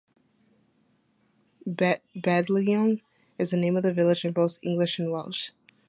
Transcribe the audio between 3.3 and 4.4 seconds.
is the name of the village in